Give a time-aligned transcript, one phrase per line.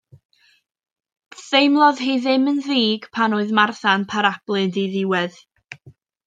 [1.41, 5.39] Theimlodd hi ddim yn ddig pan oedd Martha yn parablu'n ddiddiwedd.